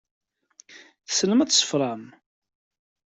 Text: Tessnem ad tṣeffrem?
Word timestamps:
Tessnem 1.07 1.39
ad 1.43 1.49
tṣeffrem? 1.49 2.03